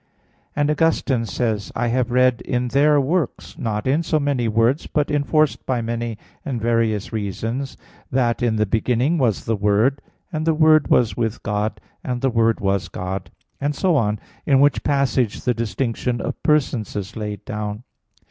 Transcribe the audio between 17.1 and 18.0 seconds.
laid down.